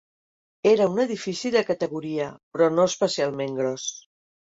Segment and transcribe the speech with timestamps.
[0.69, 3.85] Era un edifici de categoria, però no especialment gros.